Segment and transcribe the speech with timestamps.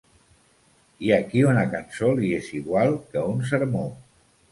[1.07, 3.83] Hi ha qui una cançó li és igual que un sermó.